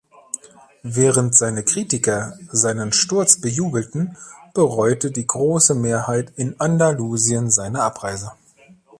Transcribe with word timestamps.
Während 0.81 1.35
seine 1.35 1.61
Kritiker 1.63 2.35
seinen 2.51 2.91
Sturz 2.91 3.39
bejubelten, 3.39 4.17
bereute 4.55 5.11
die 5.11 5.27
große 5.27 5.75
Mehrheit 5.75 6.33
in 6.37 6.59
Andalusien 6.59 7.51
seine 7.51 7.83
Abreise. 7.83 8.31